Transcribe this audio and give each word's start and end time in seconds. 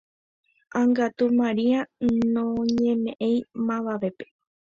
Ág̃akatu 0.79 1.25
Maria 1.39 1.81
noñemeʼẽi 2.33 3.35
mavavépe. 3.65 4.25